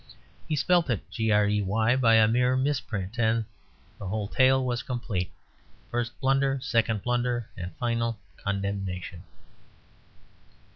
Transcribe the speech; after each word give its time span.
He 0.47 0.55
spelt 0.55 0.89
it 0.89 1.03
"Grey" 1.15 1.61
by 1.95 2.15
a 2.15 2.27
mere 2.27 2.57
misprint, 2.57 3.19
and 3.19 3.45
the 3.99 4.07
whole 4.07 4.27
tale 4.27 4.65
was 4.65 4.81
complete: 4.81 5.31
first 5.91 6.19
blunder, 6.19 6.59
second 6.59 7.03
blunder, 7.03 7.47
and 7.55 7.71
final 7.75 8.17
condemnation. 8.37 9.21